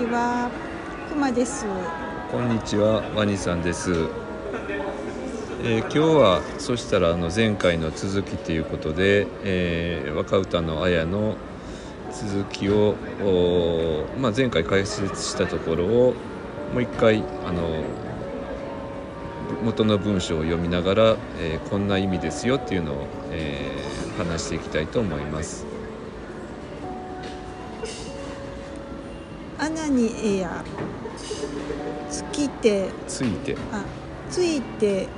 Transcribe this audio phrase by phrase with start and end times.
[0.00, 0.50] ちは、
[1.10, 1.66] くまです。
[2.32, 3.92] こんにちは、ワニさんです。
[5.62, 11.36] えー今日はそしたらあの前回の続きということで、えー若歌のあやの
[12.12, 12.94] 続きを、
[14.18, 16.14] まあ、前回解説したところを
[16.72, 17.84] もう一回あの
[19.62, 23.80] 元の文章を読みながら、えーこんな意味ですよっていうのを、えー
[24.16, 25.79] 話していきたいと思います。
[29.90, 30.64] 穴にえや。
[32.08, 33.82] つきて、ついてあ、
[34.30, 35.08] ついて。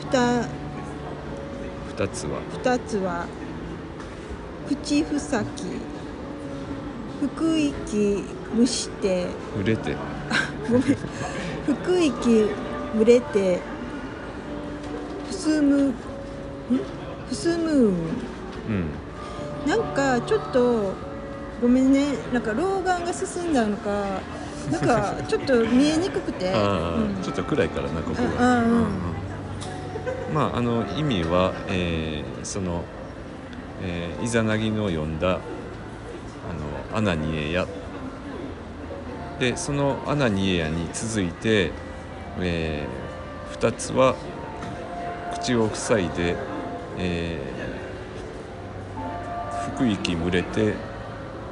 [0.00, 0.42] ふた、
[1.88, 2.40] 二つは？
[2.52, 3.26] 二つは。
[4.68, 5.64] 口ふさき。
[7.36, 8.24] 腹息
[8.56, 9.26] 蒸して。
[9.54, 9.96] 触れて
[10.68, 10.82] ごめん。
[11.84, 12.48] 腹息
[12.96, 13.60] 蒸れて。
[15.28, 15.82] ふすむ。
[15.88, 15.94] ん？
[17.28, 17.74] ふすむん。
[17.74, 17.96] うん
[19.66, 20.92] なんかちょっと
[21.60, 22.14] ごめんね。
[22.32, 24.20] なんか老眼が進んだのか
[24.70, 27.16] なんかちょっと見えにくくて、 うん。
[27.22, 28.58] ちょっと暗いからなここうんが。
[28.58, 28.72] うん。
[28.72, 28.86] うん
[30.34, 32.82] まああの意味は、えーその、
[33.82, 35.40] えーイザナギの読んだあの
[36.94, 37.66] 「アナニエヤ」
[39.38, 41.70] でその「アナニエヤ」に続いて、
[42.40, 42.86] え
[43.58, 44.14] 2つは
[45.34, 46.36] 口を塞いで、
[46.98, 47.66] えー
[49.78, 50.74] 腹息蒸れて、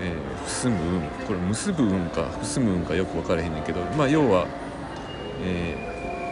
[0.00, 1.02] えー、ふすむ運。
[1.26, 2.24] これ結ぶ運か。
[2.40, 3.80] ふすむ運かよく分からへんねんけど。
[3.96, 4.46] まあ要は、
[5.44, 5.90] えー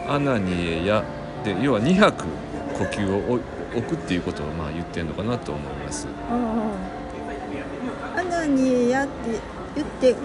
[0.09, 1.03] アナニエヤ
[1.43, 2.25] で要は2拍
[2.73, 3.43] 呼吸を置
[3.75, 6.07] 置くっていうことをまあ言ってるのかなと思います。
[6.27, 6.73] あ
[8.15, 9.39] あ穴にやって
[9.75, 10.15] 言って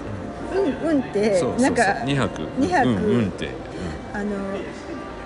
[0.55, 3.51] うんうんってなんか2拍二拍うんうんって、
[4.15, 4.31] あの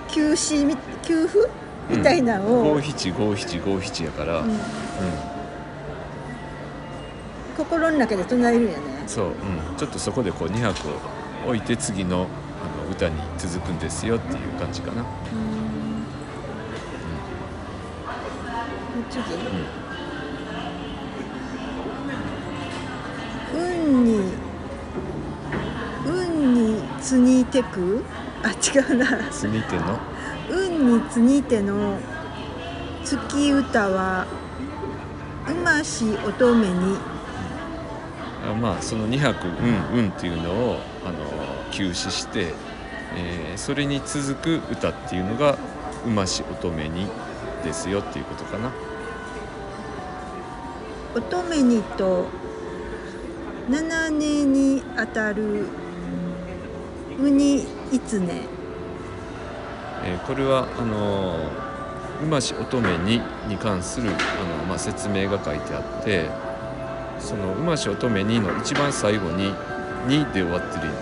[0.08, 1.48] 休止み休符
[1.90, 4.50] うん、みたいなのを、五七五七五七やから、うん。
[4.50, 4.58] うん
[7.58, 8.84] 心の中で唱えるんやね。
[9.08, 9.34] そう、うん、
[9.76, 10.92] ちょっとそこでこう2拍を
[11.48, 12.28] 置いて次の
[12.62, 15.02] あの歌に続くんですよっていう感じかな。
[15.02, 15.06] うん。
[19.10, 19.20] 次、
[23.54, 24.32] 運に
[26.06, 28.04] 運につにてく
[28.44, 29.98] あ違うな次手の
[30.48, 31.98] 運につにての
[33.04, 34.26] 月歌は
[35.48, 37.17] うまし乙女にあ
[38.60, 39.48] まあその2拍
[39.92, 41.18] 「うんうん」っていうのをあの
[41.70, 42.54] 休止して、
[43.16, 45.58] えーそれに続く歌っていうのが
[46.06, 47.06] 「うまし乙女に」
[47.64, 48.70] ですよっていうことかな。
[51.16, 52.26] 乙女にと
[53.68, 55.66] 七年にあたる
[57.20, 58.42] うにいつね
[60.04, 61.36] えーこれはあの
[62.22, 66.30] 「うまし乙女に」に関するあの、まあ、説明が書いてあって
[67.18, 69.54] その「うまし乙女に」の一番最後に
[70.06, 70.92] 「に」で終わってるよ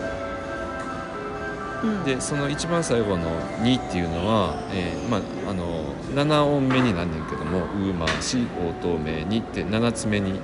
[1.84, 2.04] うん。
[2.04, 3.24] でその一番最後の
[3.62, 5.84] 「に」っていうのは、えーまあ、あの
[6.14, 8.46] 7音目になんねんけども「うまし
[8.80, 10.40] 乙女に」って7つ目に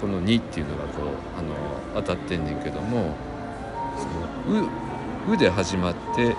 [0.00, 1.06] この「に」っていうのがこう
[1.38, 3.14] あの当たってんねんけども
[3.96, 4.66] そのう
[5.32, 6.36] 「う」で始まって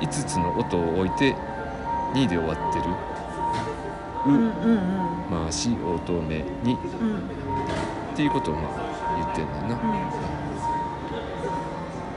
[0.00, 1.34] 5つの音を置いて
[2.14, 2.84] 「に」で終わってる
[4.26, 5.08] 「う」うんうんうん。
[5.30, 7.57] まあし乙女に」うん
[8.18, 9.76] っていうことをまあ言ってんねんな。
[9.76, 9.80] うん。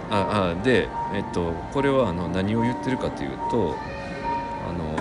[0.09, 3.75] ああで、えっと、これはあの何を言ってるかというと
[4.67, 4.97] あの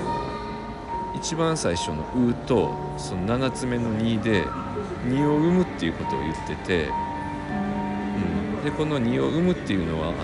[1.16, 4.44] 一番最初の「う」とその7つ目の「に」で
[5.08, 6.90] 「に」を生むっていうことを言ってて、
[8.58, 10.16] うん、でこの「に」を生むっていうのはあの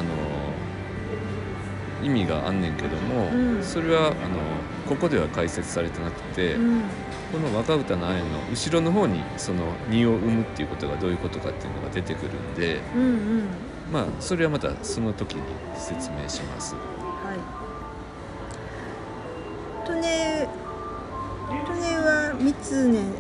[2.05, 3.63] 意味があんねんけども、うん。
[3.65, 4.15] それはあの
[4.87, 6.83] ここでは解説されてなくて、うん
[7.33, 12.81] この若歌のあやの後ろの方にその「に」を生むっていうことがどういうことかっていうのが出てくるんで。
[12.95, 13.43] うんうん
[13.93, 15.43] まあそれはまたその時に
[15.77, 16.75] 説明します。
[16.75, 16.81] は
[17.33, 17.39] い。
[19.95, 20.49] 利根
[21.49, 23.13] 利根は三つね、ん？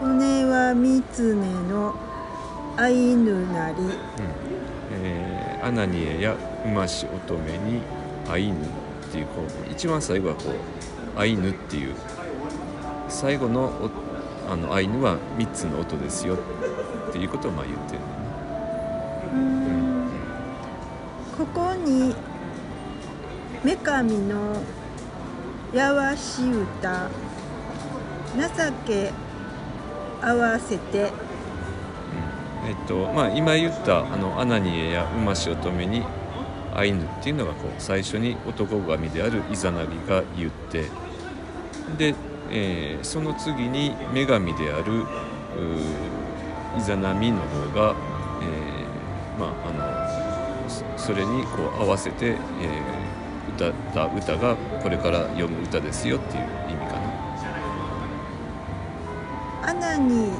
[0.00, 1.94] 利根は三つねの
[2.76, 3.90] アイヌなり、うん
[5.02, 7.82] えーアナニエやウマシ乙女に
[8.30, 8.56] アイヌっ
[9.10, 10.44] ていうこう一番最後はこ
[11.16, 11.96] うアイヌっていう
[13.20, 13.72] 最後の
[14.48, 16.36] あのアイヌは3つの音ですよ
[17.08, 17.98] っていうことをまあ言ってる
[19.34, 20.08] うーん
[21.36, 22.14] ここに
[23.64, 24.62] 女神の
[25.74, 27.10] やわし歌
[28.36, 29.10] 情け
[30.22, 30.98] 合わせて
[32.68, 36.04] えっとまあ今言ったあのアナニエやウマシ乙女に
[36.72, 40.84] アイヌっていうのがこう最初に男神であるイザナギが言って
[41.96, 42.14] で、
[42.50, 45.04] えーその次に女神である
[46.76, 47.94] イザナミの方が、
[48.42, 53.08] えーまああのそれにこう合わせて、えー
[53.48, 57.12] 歌った歌がこれから読む歌ですよっていう意味かな。
[59.62, 60.30] 穴に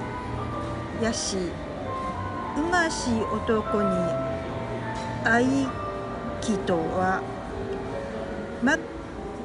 [1.01, 1.37] やし
[2.57, 3.89] うまし男に
[5.25, 5.47] 愛
[6.41, 7.23] きとは、
[8.63, 8.77] ま、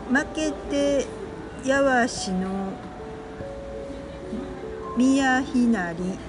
[0.07, 1.07] 負けて
[1.65, 2.73] やわしの
[4.97, 6.19] 宮ひなり。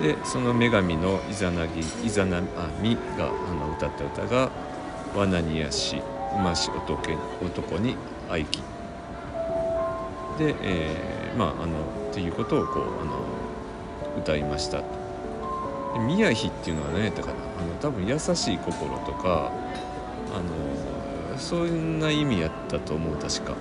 [0.00, 2.40] でその女神のイザナギイザナ
[2.80, 4.50] ミがあの歌った歌が
[5.16, 6.02] 「罠にやし
[6.34, 7.00] うまし男
[7.42, 7.96] 男に
[8.30, 8.58] 愛き」
[10.38, 11.80] で、えーまああの
[12.10, 13.18] っていうことをこうあの
[14.18, 14.78] 歌いました。
[14.78, 14.84] で
[16.06, 17.34] 宮妃っていうのは何やったかな。
[17.34, 19.52] あの多分優しい心とか
[20.34, 23.52] あのそんな意味やったと思う確か。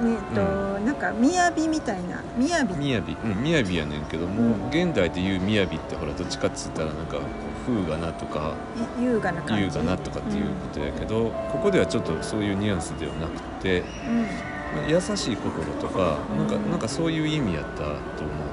[0.00, 0.40] ねえっと、
[0.80, 2.64] なんか雅みたいな雅。
[2.64, 2.72] 雅。
[2.72, 4.68] うん雅やねんけども、うん。
[4.68, 7.18] 現代で言う雅ってほらどっちかっつったらなんか
[7.66, 8.54] 風雅なとか。
[9.00, 9.64] 優雅な感じ。
[9.64, 14.22] 優雅なとかっていうことやけど、ここではちょっとそういうニュアンスではなくて、うん。
[14.22, 17.98] まあ優しい心とか、なんかなんかそういう意味やったと思う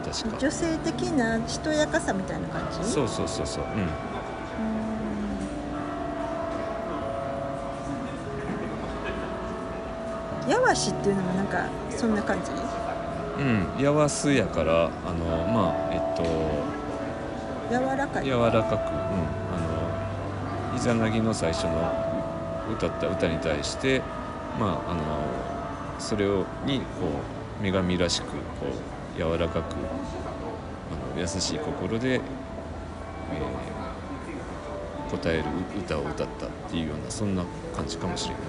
[0.06, 0.38] 確か。
[0.38, 2.88] 女性的なしとやかさみたいな感じ？
[2.88, 3.64] そうそうそうそう。
[3.64, 3.90] うん。
[10.48, 12.52] やわしっていうのもなんかそんな感じ？
[13.42, 16.24] うん、やわすやからあのまあえっと
[17.70, 19.58] 柔らかい柔らかく、うん、あ
[20.72, 21.92] のイザナギの最初の
[22.72, 24.02] 歌った歌に対して
[24.60, 25.02] まああの
[26.00, 26.86] それをにこ
[27.62, 28.36] う女神らしくこ
[29.16, 32.22] う柔らかくあの優しい心で、えー
[35.12, 35.44] 答える
[35.78, 37.44] 歌を歌ったっていうようなそんな
[37.76, 38.44] 感じかもしれんね。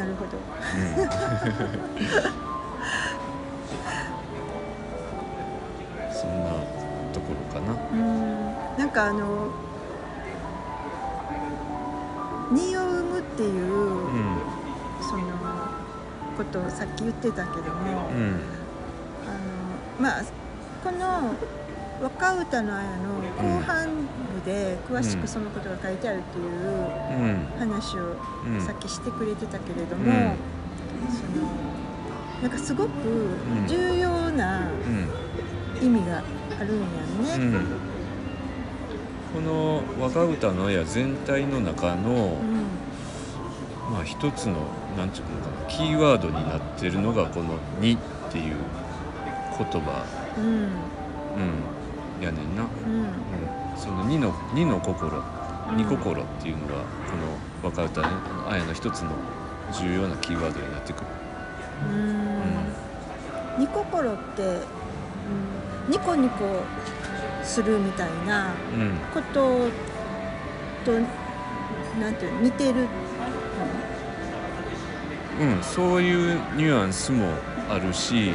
[0.00, 0.30] なるほど。
[6.10, 6.50] そんな
[7.12, 7.76] ところかな。
[7.92, 8.54] うん。
[8.78, 9.48] なんかあの
[12.50, 14.38] 「荷を生む」っていう、うん
[15.02, 15.22] その
[16.36, 18.40] ことをさっき言ってたけども、うん。
[19.26, 19.40] あの
[20.00, 20.22] まあ
[20.82, 21.34] この
[22.02, 23.99] 「若歌の綾」の後半部
[24.50, 27.46] で詳しくそのことが書いてあるっていううん。
[27.58, 30.10] 話をうんさっきしてくれてたけれども、うん。
[31.12, 31.46] その
[32.42, 32.90] なんかすごく
[33.68, 35.86] 重要なうん。
[35.86, 37.44] 意味があるんやね。
[37.44, 37.66] うん、
[39.34, 43.92] この若歌の綾全体の中の、うん。
[43.92, 44.56] まあ一つの
[44.96, 47.96] なんちゅうのかなキーワードになってるのがこの「に」っ
[48.30, 48.56] ていう
[49.58, 50.04] 言葉、
[50.36, 50.44] うん。
[50.44, 50.48] う
[52.20, 52.92] ん、やねんな、うん。
[52.94, 53.08] うん、
[53.80, 55.22] その「に」の「に」の心
[55.74, 57.16] 「に心」っていうのがこ
[57.64, 58.08] の若歌の
[58.50, 59.10] 綾の一つの
[59.72, 61.06] 重要なキーワードになってくる。
[61.88, 63.60] うん。
[63.60, 64.48] ニココロって、う
[65.88, 66.62] ん、ニコニコ
[67.42, 68.98] するみたいなうん。
[69.14, 69.70] こと
[70.84, 70.92] と
[71.98, 72.86] なんていうの似てる
[75.40, 77.32] うん、そういうニュアンスも
[77.70, 78.34] あるし、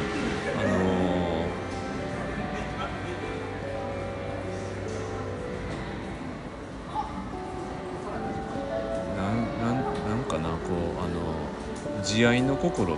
[12.16, 12.96] 慈愛の心。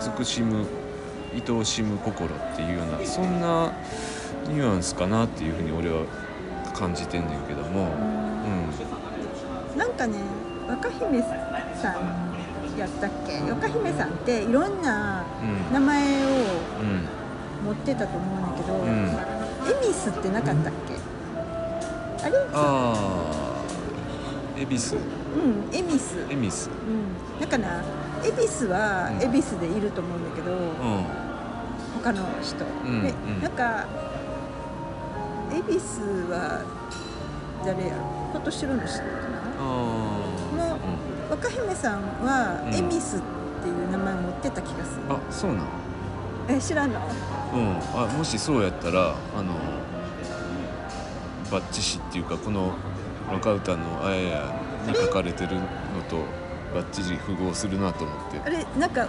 [0.00, 0.64] 慈しむ
[1.34, 3.72] 愛おしむ心っていうようなそんな
[4.46, 6.04] ニュアンスかなっていうふうに俺は
[6.72, 10.20] 感じてんねんけども、うん、なんかね
[10.68, 11.32] 若姫さん
[12.78, 13.40] やったっけ？
[13.50, 15.74] 若姫さんっていろんなうん。
[15.74, 16.28] 名前を
[16.78, 17.08] うん。
[17.66, 18.88] 持ってたと思うんだけど、うん。
[18.88, 20.94] エミスってなかったっけ？
[22.24, 22.38] あれ？
[22.52, 24.96] ああ恵比寿
[25.36, 26.70] うんエミス恵比寿。
[26.70, 27.84] うん、だから
[28.24, 29.22] 恵比寿はうん。
[29.22, 30.70] 恵比寿でいると思うんだけど、うん。
[32.02, 33.42] 他の人、うんでうん。
[33.42, 33.86] なんか
[35.52, 36.64] 恵比寿は
[37.64, 38.30] 誰やろ？
[38.32, 39.40] 今年の知ってるかな？
[39.58, 40.78] あも
[41.28, 42.74] う若姫さんはうん。
[42.74, 43.20] エミスっ
[43.62, 45.66] ていう名前持ってた気がする、あそうなん
[46.48, 47.00] え知らんの？
[47.00, 47.76] うん。
[47.94, 49.54] あもしそうやったらあの
[51.50, 52.74] バッチシっていうかこの
[53.32, 54.54] 若歌のあやや
[54.86, 55.62] に書かれてるの
[56.08, 56.16] と
[56.74, 58.40] バッチリ符合するなと思って。
[58.44, 59.08] あれなんか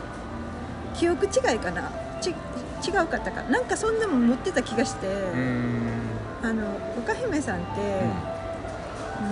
[0.94, 1.92] 記憶違いかな？
[2.22, 2.34] ち違
[2.92, 3.60] うかったかな？
[3.60, 5.08] んかそんなもん持ってた気がして、
[6.44, 6.64] あの
[6.96, 8.02] 若姫さんって、
[9.22, 9.26] う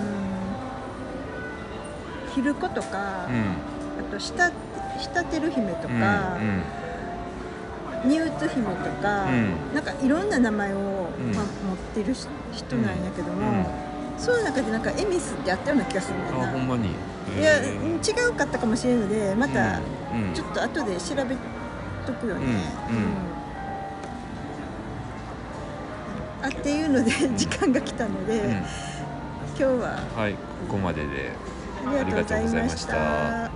[2.30, 3.56] ん、昼子とか、うん。
[3.98, 4.50] あと下
[5.00, 6.36] 下てる姫とうんか、
[8.04, 9.74] ニューツ姫とか、うん。
[9.74, 13.66] なんかいろんな名前を、んまあ、持ってるし人なんやけども、うん
[14.18, 16.44] その中でなんかエミスってあったような気がするんだよな。
[16.44, 16.88] うんあほんまに。
[16.88, 17.80] いや、へー。
[17.80, 17.98] うん違
[18.30, 19.80] うかったかもしれんのでまた
[20.14, 20.34] うんうん。
[20.34, 21.36] ちょっと後で調べ
[22.06, 22.46] とくよね。
[22.90, 23.26] うんうん。
[26.42, 28.50] あっていうので時間が来たので、うん。
[28.50, 28.66] 今
[29.56, 29.98] 日は。
[30.16, 30.38] はいこ
[30.70, 31.32] こまでで。
[31.86, 33.55] ありがとうございました。